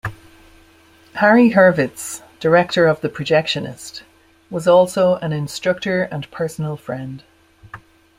Harry 1.13 1.51
Hurwitz, 1.51 2.23
director 2.39 2.87
of 2.87 3.01
"The 3.01 3.07
Projectionist" 3.09 4.01
was 4.49 4.67
also 4.67 5.17
an 5.17 5.31
instructor 5.31 6.01
and 6.05 6.31
personal 6.31 6.75
friend. 6.75 7.21